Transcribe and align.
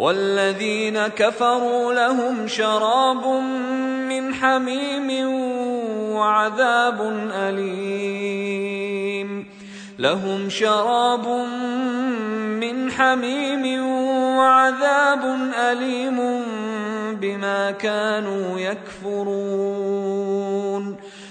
والذين 0.00 1.06
كفروا 1.06 1.92
لهم 1.92 2.48
شراب 2.48 3.26
من 4.08 4.34
حميم 4.34 5.28
وعذاب 6.16 7.00
أليم. 7.32 8.80
لهم 9.98 10.50
شراب 10.50 11.28
من 12.60 12.92
حميم 12.92 13.86
وعذاب 14.36 15.24
أليم 15.70 16.18
بما 17.20 17.70
كانوا 17.70 18.58
يكفرون. 18.58 20.29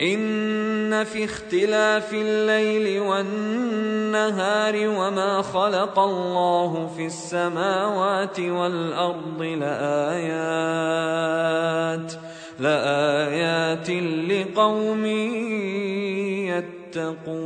إن 0.00 1.04
في 1.04 1.24
اختلاف 1.24 2.14
الليل 2.14 3.00
والنهار 3.00 4.74
وما 4.76 5.42
خلق 5.42 5.98
الله 5.98 6.90
في 6.96 7.06
السماوات 7.06 8.40
والأرض 8.40 9.42
لآيات 9.42 10.34
لآيات 12.60 13.90
لقوم 14.30 15.06
يتقون. 16.96 17.44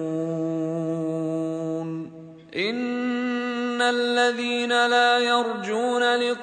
إن 2.56 3.82
الذين 3.82 4.70
لا 4.70 5.18
يرجون 5.18 5.68
ورضوا 5.98 6.38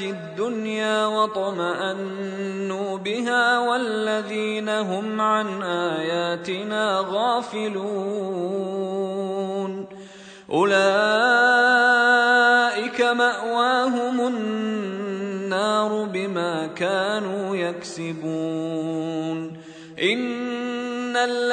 الدنيا 0.00 1.06
واطمانوا 1.06 2.98
بها 2.98 3.58
والذين 3.58 4.68
هم 4.68 5.20
عن 5.20 5.62
آياتنا 5.62 7.04
غافلون. 7.08 8.72
أولئك 10.50 11.12
مأواهم 13.00 14.26
النار 14.26 16.04
بما 16.04 16.66
كانوا 16.66 17.56
يكسبون. 17.56 19.51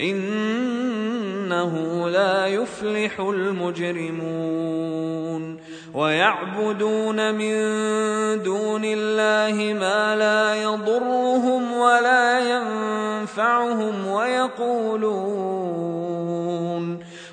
إنه 0.00 1.74
لا 2.08 2.46
يفلح 2.46 3.20
المجرمون 3.20 4.72
ويعبدون 5.94 7.34
من 7.34 7.52
دون 8.42 8.84
الله 8.84 9.74
ما 9.80 10.16
لا 10.16 10.62
يضرهم 10.62 11.72
ولا 11.72 12.40
ينفعهم 12.40 14.06
ويقولون 14.06 15.62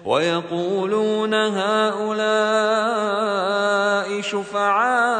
ويقولون 0.06 1.34
هؤلاء 1.34 2.20
شفعاؤنا 4.22 5.20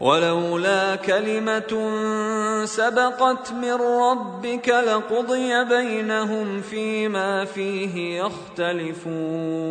ولولا 0.00 0.96
كلمة 0.96 1.90
سبقت 2.64 3.52
من 3.52 3.72
ربك 3.72 4.68
لقضي 4.68 5.64
بينهم 5.64 6.60
فيما 6.60 7.44
فيه 7.44 8.22
يختلفون. 8.22 9.70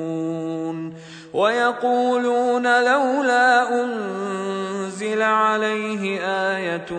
ويقولون 1.33 2.63
لولا 2.63 3.83
أنزل 3.83 5.21
عليه 5.21 6.19
آية 6.55 6.93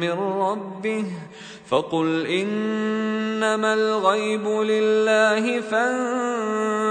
من 0.00 0.10
ربه 0.10 1.04
فقل 1.68 2.26
إنما 2.26 3.74
الغيب 3.74 4.46
لله 4.48 5.60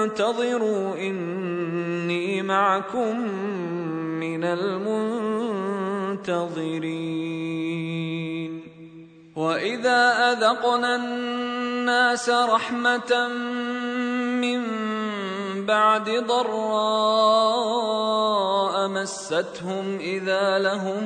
فانتظروا 0.09 0.95
إني 0.95 2.41
معكم 2.41 3.27
من 4.21 4.43
المنتظرين. 4.43 6.21
وإذا 9.35 10.31
أذقنا 10.31 10.95
الناس 10.95 12.29
رحمة 12.29 13.27
من 14.41 14.61
بعد 15.65 16.09
ضراء 16.09 17.01
مستهم 18.87 19.97
إذا 19.99 20.59
لهم 20.59 21.03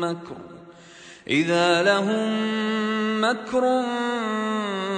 مكر 0.00 0.36
إذا 1.28 1.82
لهم 1.82 2.30
مكر 3.20 3.82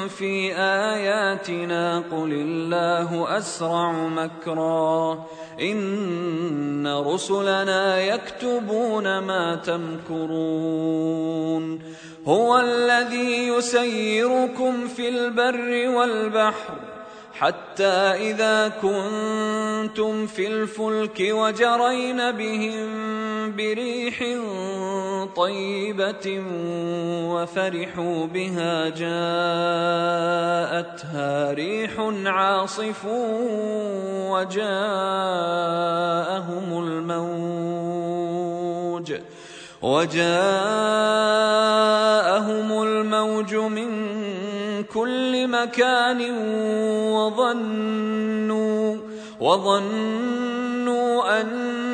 في 0.09 0.57
آياتنا 0.57 1.99
قل 1.99 2.33
الله 2.33 3.39
أسرع 3.39 3.93
مكرا. 3.93 5.25
رسلنا 6.87 8.01
يكتبون 8.01 9.19
ما 9.19 9.55
تمكرون. 9.55 11.15
هو 12.27 12.61
الذي 12.61 13.49
يسيركم 13.49 14.89
في 14.89 15.09
البر 15.09 15.89
والبحر 15.89 16.75
حتى 17.35 17.85
إذا 18.31 18.69
كنتم 18.69 20.27
في 20.27 20.47
الفلك 20.47 21.21
وجرين 21.21 22.31
بهم 22.31 22.89
بريح 23.57 24.23
طيبة 25.37 26.43
وفرحوا 27.31 28.27
بها 28.27 28.89
جاءتها 28.89 29.15
ريح 31.53 31.93
عاصف 32.27 33.05
وجاءهم 34.31 34.69
الموج 36.87 38.15
وجاءهم 39.83 40.25
الموج 42.83 43.55
من 43.55 43.91
كل 44.83 45.49
مكان 45.49 46.21
وظنوا 47.13 48.97
وظنوا 49.41 51.15
أن 51.41 51.94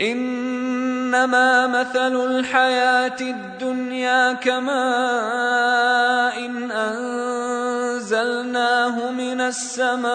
إنما 0.00 1.66
مثل 1.66 2.16
الحياة 2.24 3.20
الدنيا 3.20 4.32
كماء 4.32 4.72
إن 6.46 6.70
أنزلناه 8.02 9.10
من 9.10 9.40
السماء 9.40 10.12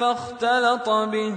فاختلط 0.00 0.88
به 0.88 1.36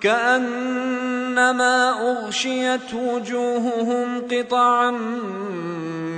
كأنما 0.00 1.90
أغشيت 2.10 2.94
وجوههم 2.94 4.22
قطعا 4.30 4.90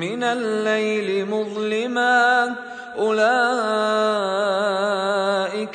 من 0.00 0.22
الليل 0.22 1.26
مظلما 1.26 2.54
أولئك 2.98 3.30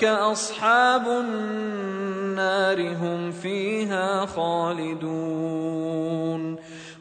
أصحاب 0.04 1.08
النار 1.08 2.90
هم 3.02 3.32
فيها 3.32 4.26
خالدون 4.26 5.76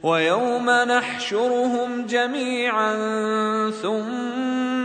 ويوم 0.02 0.70
نحشرهم 0.70 2.06
جميعا 2.06 2.94
ثم 3.82 4.73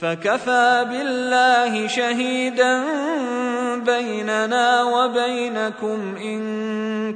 فكفى 0.00 0.86
بالله 0.90 1.86
شهيدا 1.86 2.84
بيننا 3.76 4.84
وبينكم 4.84 6.16
إن 6.16 6.40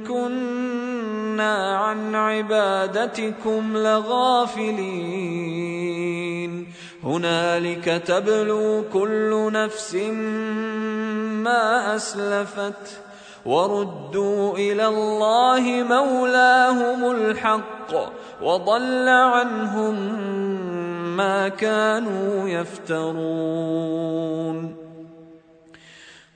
كنا 0.03 1.77
عن 1.77 2.15
عبادتكم 2.15 3.77
لغافلين. 3.77 4.75
هنالك 7.03 8.03
تبلو 8.07 8.83
كل 8.93 9.49
نفس 9.53 9.95
ما 11.45 11.95
أسلفت. 11.95 13.01
وردوا 13.45 14.57
إلى 14.57 14.87
الله 14.87 15.83
مولاهم 15.89 17.11
الحق 17.11 17.91
وضل 18.41 19.09
عنهم 19.09 19.95
ما 21.17 21.47
كانوا 21.49 22.49
يفترون 22.49 23.95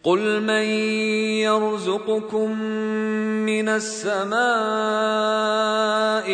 قل 0.03 0.41
من 0.41 0.63
يرزقكم 1.43 2.61
من 3.45 3.69
السماء 3.69 4.39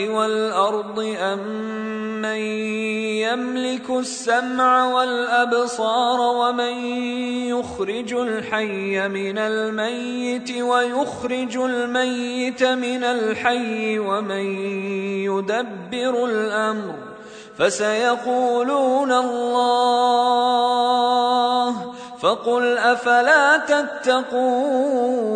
والارض 0.09 0.99
ام 1.19 1.39
من 2.21 2.39
يملك 3.35 3.89
السمع 3.89 4.85
والأبصار 4.85 6.19
ومن 6.19 6.73
يخرج 7.51 8.13
الحي 8.13 9.07
من 9.07 9.37
الميت 9.37 10.51
ويخرج 10.61 11.57
الميت 11.57 12.63
من 12.63 13.03
الحي 13.03 13.99
ومن 13.99 14.45
يدبر 15.27 16.25
الأمر 16.25 16.95
فسيقولون 17.57 19.11
الله 19.11 20.55
فقل 22.19 22.77
أفلا 22.77 23.57
تتقون 23.57 25.35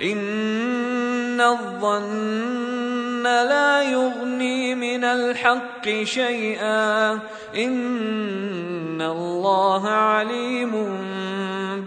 ان 0.01 1.41
الظن 1.41 3.23
لا 3.23 3.81
يغني 3.81 4.75
من 4.75 5.03
الحق 5.03 5.89
شيئا 6.03 7.11
ان 7.55 9.01
الله 9.01 9.87
عليم 9.87 10.71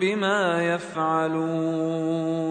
بما 0.00 0.74
يفعلون 0.74 2.50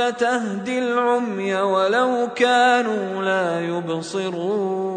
تهدي 0.00 0.78
العمي 0.78 1.54
ولو 1.54 2.28
كانوا 2.36 3.22
لا 3.22 3.60
يبصرون. 3.60 4.94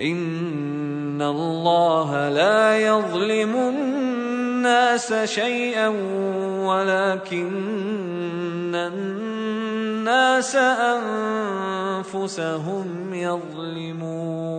إن 0.00 1.22
الله 1.22 2.28
لا 2.28 2.78
يظلم 2.78 3.56
الناس 3.56 5.14
شيئا 5.24 5.88
ولكن 6.66 7.48
الناس 8.74 10.56
أنفسهم 12.06 13.14
يظلمون. 13.14 14.58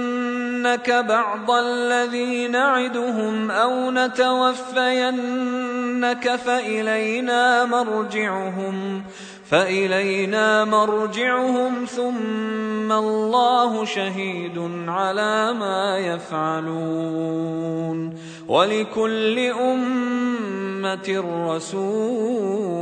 نرينك 0.61 0.91
بعض 0.91 1.51
الذي 1.51 2.47
نعدهم 2.47 3.51
أو 3.51 3.91
نتوفينك 3.91 5.15
فالينا 6.35 7.65
مرجعهم 7.65 9.03
فإلينا 9.49 10.65
مرجعهم 10.65 11.85
ثم 11.85 12.91
الله 12.91 13.85
شهيد 13.85 14.57
على 14.87 15.53
ما 15.53 15.97
يفعلون 15.97 17.51
ولكل 18.47 19.39
أمة 19.39 21.23
رسول 21.47 22.81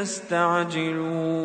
تستعجلون. 0.00 1.36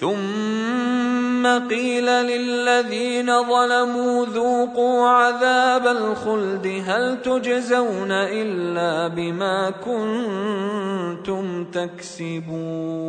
ثم 0.00 1.46
قيل 1.68 2.06
للذين 2.06 3.42
ظلموا 3.42 4.26
ذوقوا 4.26 5.08
عذاب 5.08 5.86
الخلد 5.86 6.82
هل 6.86 7.22
تجزون 7.22 8.12
إلا 8.12 9.08
بما 9.08 9.70
كنتم 9.70 11.64
تكسبون؟ 11.64 13.04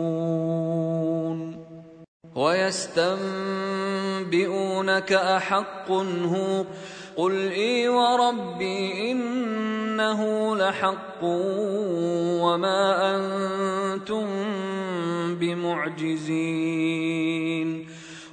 ويستنبئونك 2.35 3.13
أحق 5.13 5.91
هو 5.91 6.63
قل 7.17 7.51
اي 7.51 7.87
وربي 7.89 9.11
انه 9.11 10.55
لحق 10.55 11.23
وما 12.43 13.15
أنتم 13.15 14.25
بمعجزين 15.39 17.15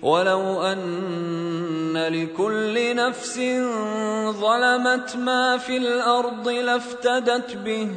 ولو 0.03 0.63
ان 0.63 1.97
لكل 1.97 2.97
نفس 2.97 3.39
ظلمت 4.31 5.17
ما 5.17 5.59
في 5.59 5.77
الأرض 5.77 6.49
لافتدت 6.49 7.57
به 7.57 7.89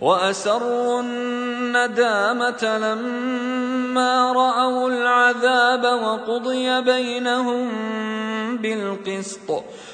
واسروا 0.00 1.00
الندامه 1.00 2.78
لما 2.78 4.32
راوا 4.32 4.88
العذاب 4.90 5.84
وقضي 6.02 6.80
بينهم 6.80 7.68
بالقسط 8.56 9.64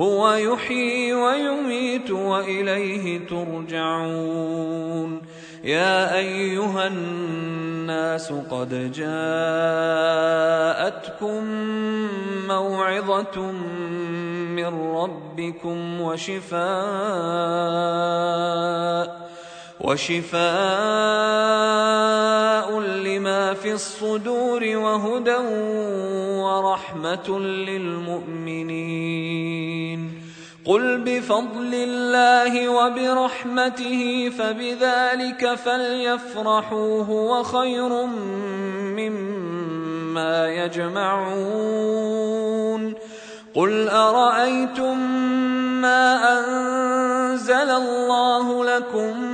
هو 0.00 0.32
يحيي 0.32 1.14
ويميت 1.14 2.10
وإليه 2.10 3.26
ترجعون. 3.26 5.22
يا 5.64 6.16
أيها 6.16 6.86
الناس 6.86 8.32
قد 8.50 8.92
جاءتكم 8.92 9.84
موعظة 12.48 13.40
من 14.56 14.94
ربكم 14.94 16.00
وشفاء 16.00 16.64
وشفاء 19.84 20.40
لما 22.80 23.54
في 23.54 23.72
الصدور 23.72 24.76
وهدى 24.76 25.36
ورحمة 26.40 27.38
للمؤمنين. 27.38 28.64
قل 30.64 30.98
بفضل 31.04 31.74
الله 31.74 32.68
وبرحمته 32.68 34.32
فبذلك 34.38 35.54
فليفرحوا 35.54 37.04
هو 37.04 37.42
خير 37.42 38.06
مما 38.96 40.48
يجمعون. 40.48 41.94
قل 43.54 43.88
أرأيتم 43.88 44.98
ما 45.80 46.38
أنزل 46.38 47.70
الله 47.70 48.64
لكم 48.64 49.33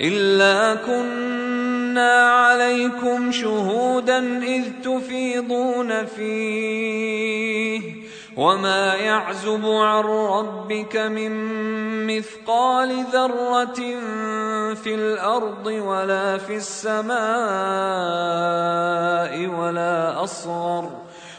إلا 0.00 0.74
كنا 0.74 2.22
عليكم 2.22 3.32
شهودا 3.32 4.42
إذ 4.42 4.64
تفيضون 4.84 6.06
فيه 6.06 7.80
وما 8.36 8.94
يعزب 8.94 9.66
عن 9.66 10.04
ربك 10.04 10.96
من 10.96 11.32
مثقال 12.06 13.04
ذرة 13.12 13.74
في 14.74 14.94
الأرض 14.94 15.66
ولا 15.66 16.38
في 16.38 16.56
السماء 16.56 17.16
ولا 19.60 20.24
أصغر 20.24 21.05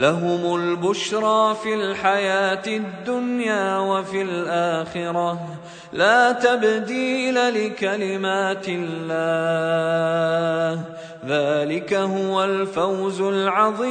لهم 0.00 0.56
البشرى 0.56 1.56
في 1.62 1.74
الحياة 1.74 2.66
الدنيا 2.66 3.78
وفي 3.78 4.22
الآخرة. 4.22 5.40
لا 5.92 6.32
تبديل 6.32 7.34
لكلمات 7.34 8.64
الله. 8.68 9.24
ذلك 11.26 11.94
هو 11.94 12.44
الفوز 12.44 13.20
العظيم. 13.20 13.90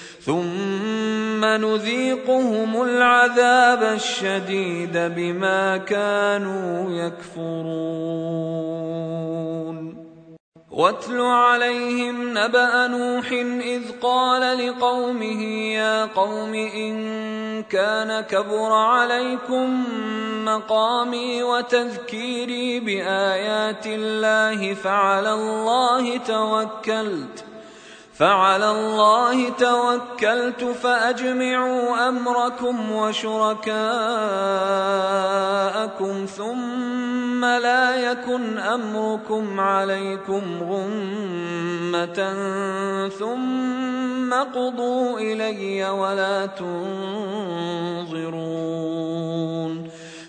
ثم 0.25 1.45
نذيقهم 1.45 2.81
العذاب 2.81 3.83
الشديد 3.83 4.97
بما 4.97 5.77
كانوا 5.77 6.91
يكفرون. 6.91 8.01
واتل 10.71 11.21
عليهم 11.21 12.37
نبأ 12.37 12.87
نوح 12.87 13.31
إذ 13.61 13.81
قال 14.01 14.67
لقومه 14.67 15.43
يا 15.73 16.05
قوم 16.05 16.53
إن 16.53 17.63
كان 17.63 18.21
كبر 18.21 18.73
عليكم 18.73 19.85
مقامي 20.45 21.43
وتذكيري 21.43 22.79
بآيات 22.79 23.87
الله 23.87 24.73
فعلى 24.73 25.33
الله 25.33 26.17
توكلت. 26.17 27.50
فعلى 28.21 28.71
الله 28.71 29.49
توكلت 29.49 30.63
فأجمعوا 30.63 32.09
أمركم 32.09 32.91
وشركاءكم 32.91 33.75
ثم 36.25 37.45
لا 37.45 38.11
يكن 38.11 38.57
أمركم 38.57 39.59
عليكم 39.59 40.41
غمة 40.63 42.33
ثم 43.19 44.33
قضوا 44.33 45.19
إلي 45.19 45.89
ولا 45.89 46.45
تنظرون 46.45 46.91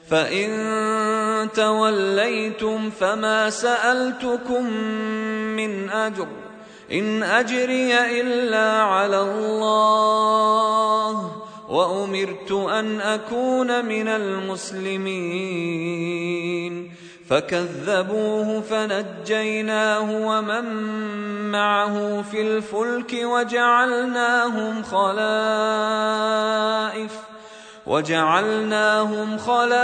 فإن 0.09 1.48
توليتم 1.55 2.90
فما 2.90 3.50
سألتكم 3.50 4.64
من 5.57 5.90
أجر 5.90 6.28
إن 6.92 7.23
أجري 7.23 8.21
إلا 8.21 8.83
على 8.83 9.21
الله 9.21 10.23
وأمرت 11.68 12.53
أن 12.53 13.01
أكون 13.01 13.85
من 13.85 14.09
المسلمين. 14.09 15.83
فكذبوه 17.29 18.61
فنجيناه 18.61 20.27
ومن 20.27 20.64
معه 21.53 22.23
في 22.23 22.40
الفلك 22.42 23.12
وجعلناهم 23.23 24.83
خلائف. 24.83 25.33
وجعلناهم 27.87 29.38
خلائف 29.38 29.81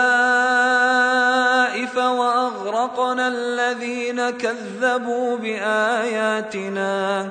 وأغرقنا 1.96 3.28
الذين 3.28 4.30
كذبوا 4.30 5.36
بآياتنا. 5.36 7.28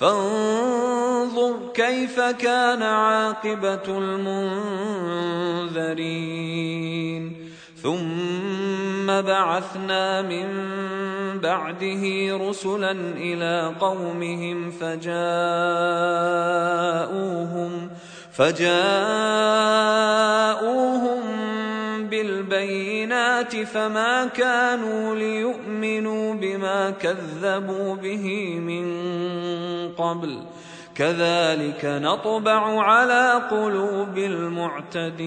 فانظر 0.00 1.56
كيف 1.74 2.20
كان 2.20 2.82
عاقبة 2.82 3.82
المنذرين. 3.88 5.26
ثم 7.82 9.06
بعثنا 9.06 10.22
من 10.22 10.46
بعده 11.40 12.02
رسلا 12.48 12.90
إلى 13.16 13.72
قومهم 13.80 14.70
فجاءوهم 14.70 15.06
فجاءوهم 18.36 18.76
بالبينات 22.08 23.56
فما 23.56 24.26
كانوا 24.26 25.14
ليؤمنوا 25.14 26.34
بما 26.34 26.90
كذبوا 26.90 27.94
به 27.94 28.58
من 28.60 28.86
قبل. 29.88 30.42
كذلك 30.94 31.84
نطبع 31.84 32.82
على 32.82 33.42
قلوب 33.50 34.18
المعتدين. 34.18 35.26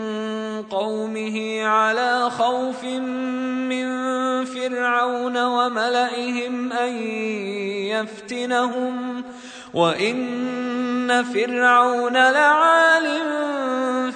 قومه 0.71 1.63
على 1.65 2.29
خوف 2.29 2.83
من 2.83 3.85
فرعون 4.45 5.37
وملئهم 5.37 6.73
أن 6.73 6.93
يفتنهم 7.91 9.23
وإن 9.73 11.23
فرعون 11.23 12.13
لعال 12.13 13.07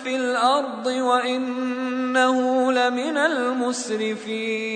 في 0.04 0.16
الأرض 0.16 0.86
وإنه 0.86 2.72
لمن 2.72 3.18
المسرفين 3.18 4.76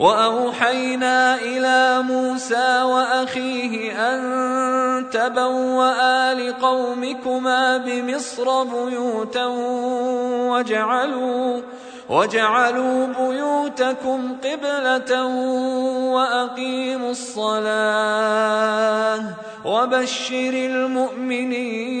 وأوحينا 0.00 1.34
إلى 1.34 2.02
موسى 2.02 2.82
وأخيه 2.82 3.92
أن 3.92 5.10
تبوأ 5.10 6.34
لقومكما 6.34 7.76
بمصر 7.76 8.64
بيوتا 8.64 9.46
وجعلوا 10.50 11.60
وجعلوا 12.08 13.06
بيوتكم 13.06 14.36
قبلة 14.44 15.24
وأقيموا 16.14 17.10
الصلاة 17.10 18.70
وبشر 19.64 20.52
المؤمنين 20.54 22.00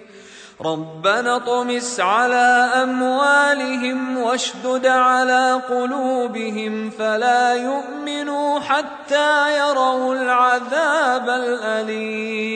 ربنا 0.65 1.35
اطمس 1.35 1.99
على 1.99 2.69
أموالهم 2.83 4.17
واشدد 4.17 4.85
على 4.85 5.61
قلوبهم 5.69 6.89
فلا 6.89 7.53
يؤمنوا 7.53 8.59
حتى 8.59 9.57
يروا 9.57 10.15
العذاب 10.15 11.29
الأليم. 11.29 12.51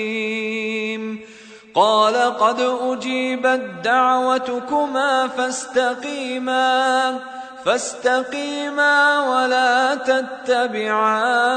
قال 1.75 2.15
قد 2.37 2.59
أجيبت 2.59 3.61
دعوتكما 3.83 5.27
فاستقيما 5.27 7.19
فاستقيما 7.65 9.19
ولا 9.19 9.95
تتبعان 9.95 11.55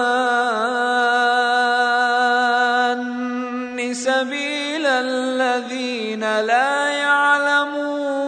سبيل 3.94 4.86
الذين 4.86 6.40
لا 6.40 6.88
يعلمون. 6.88 8.18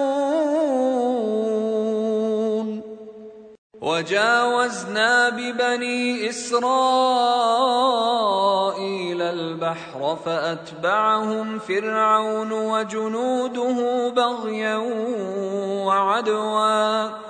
وجاوزنا 3.80 5.28
ببني 5.28 6.28
إسرائيل 6.28 6.82
البحر 9.22 10.18
فأتبعهم 10.24 11.58
فرعون 11.58 12.52
وجنوده 12.52 14.08
بغيا 14.08 14.76
وعدوا. 15.86 17.29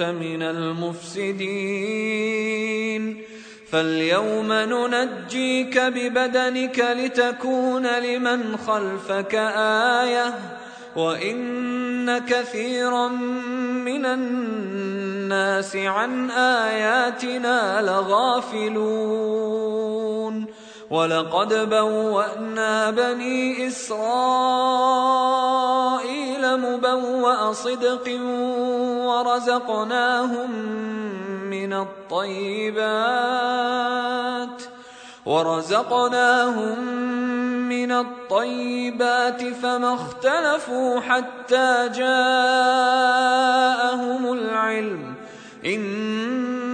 من 0.00 0.42
المفسدين. 0.42 1.44
فاليوم 3.70 4.52
ننجيك 4.52 5.78
ببدنك 5.78 6.78
لتكون 6.78 7.86
لمن 7.86 8.56
خلفك 8.56 9.34
آية 10.04 10.34
وإن 10.96 12.18
كثيرا 12.18 13.08
من 13.84 14.06
الناس 14.06 15.76
عن 15.76 16.30
آياتنا 16.30 17.82
لغافلون. 17.82 19.64
ولقد 20.90 21.70
بوأنا 21.70 22.90
بني 22.90 23.68
إسرائيل 23.68 24.04
مبوأ 26.56 27.52
صدق 27.52 28.20
ورزقناهم 29.06 30.50
من 31.50 31.72
الطيبات 31.72 33.24
ورزقناهم 35.26 36.78
من 37.68 37.92
الطيبات 37.92 39.42
فما 39.42 39.94
اختلفوا 39.94 41.00
حتى 41.00 41.88
جاءهم 41.94 42.12
العلم 44.32 45.14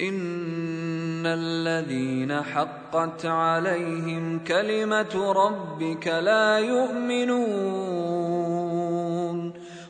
ان 0.00 1.26
الذين 1.26 2.42
حقت 2.42 3.26
عليهم 3.26 4.44
كلمه 4.44 5.32
ربك 5.32 6.06
لا 6.08 6.58
يؤمنون 6.58 7.76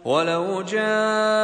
ولو 0.04 0.62
جاءتهم 0.62 1.42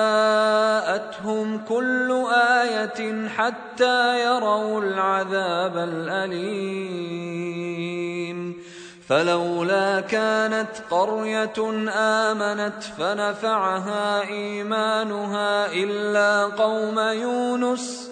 كل 1.69 2.25
إيه 2.35 3.29
حتى 3.29 4.25
يروا 4.25 4.81
العذاب 4.81 5.77
الاليم 5.77 7.23
فلولا 9.09 10.01
كانت 10.01 10.71
قريه 10.91 11.53
امنت 11.95 12.83
فنفعها 12.99 14.23
ايمانها 14.23 15.73
الا 15.73 16.45
قوم 16.45 16.99
يونس 16.99 18.12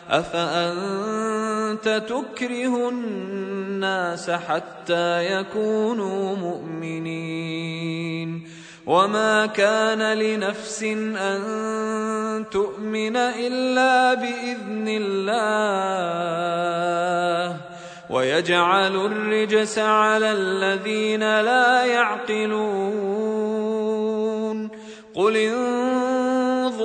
أفأنت 0.11 2.03
تكره 2.09 2.89
الناس 2.89 4.31
حتى 4.31 5.39
يكونوا 5.39 6.35
مؤمنين؟ 6.35 8.47
وما 8.85 9.45
كان 9.45 10.17
لنفس 10.17 10.83
أن 11.17 12.45
تؤمن 12.51 13.17
إلا 13.17 14.13
بإذن 14.13 14.87
الله. 14.87 15.31
ويجعل 18.09 18.95
الرجس 18.95 19.79
على 19.79 20.31
الذين 20.31 21.19
لا 21.19 21.85
يعقلون. 21.85 23.21
قل 25.15 25.35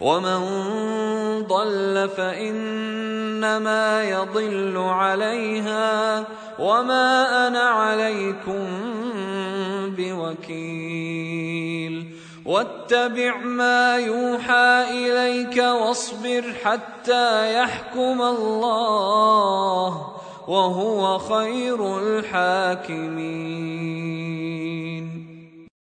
ومن 0.00 0.40
ضل 1.42 2.08
فانما 2.16 4.04
يضل 4.04 4.76
عليها 4.76 6.24
وما 6.58 7.48
أنا 7.48 7.60
عليكم 7.60 8.66
بوكيل 9.98 11.38
واتبع 12.46 13.36
ما 13.36 13.96
يوحى 13.96 14.84
اليك 14.90 15.56
واصبر 15.56 16.54
حتى 16.64 17.54
يحكم 17.54 18.22
الله 18.22 20.06
وهو 20.48 21.18
خير 21.18 21.98
الحاكمين 21.98 23.58